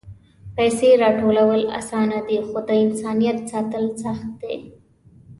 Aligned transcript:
پېسې 0.55 0.89
راټولول 1.03 1.61
آسانه 1.79 2.19
دي، 2.27 2.37
خو 2.47 2.57
د 2.67 2.69
انسانیت 2.85 3.37
ساتل 3.51 3.85
سخت 4.03 4.29
دي. 4.41 4.57